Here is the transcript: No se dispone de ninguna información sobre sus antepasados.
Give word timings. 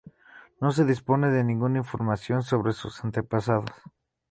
No 0.59 0.71
se 0.71 0.83
dispone 0.83 1.29
de 1.29 1.43
ninguna 1.43 1.77
información 1.77 2.41
sobre 2.41 2.73
sus 2.73 3.03
antepasados. 3.03 3.69